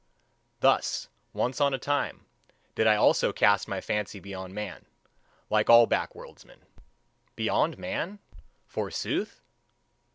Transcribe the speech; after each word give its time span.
Thus, 0.61 1.09
once 1.31 1.61
on 1.61 1.75
a 1.75 1.77
time, 1.77 2.25
did 2.73 2.87
I 2.87 2.95
also 2.95 3.31
cast 3.31 3.67
my 3.67 3.81
fancy 3.81 4.19
beyond 4.19 4.51
man, 4.55 4.85
like 5.47 5.69
all 5.69 5.85
backworldsmen. 5.85 6.61
Beyond 7.35 7.77
man, 7.77 8.17
forsooth? 8.65 9.43